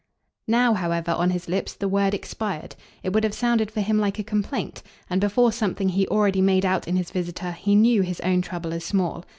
Now, 0.47 0.73
however, 0.73 1.11
on 1.11 1.29
his 1.29 1.47
lips, 1.47 1.75
the 1.75 1.87
word 1.87 2.15
expired. 2.15 2.75
It 3.03 3.13
would 3.13 3.23
have 3.23 3.35
sounded 3.35 3.69
for 3.69 3.81
him 3.81 3.99
like 3.99 4.17
a 4.17 4.23
complaint, 4.23 4.81
and 5.11 5.21
before 5.21 5.51
something 5.51 5.89
he 5.89 6.07
already 6.07 6.41
made 6.41 6.65
out 6.65 6.87
in 6.87 6.95
his 6.95 7.11
visitor 7.11 7.51
he 7.51 7.75
knew 7.75 8.01
his 8.01 8.19
own 8.21 8.41
trouble 8.41 8.73
as 8.73 8.83
small. 8.83 9.23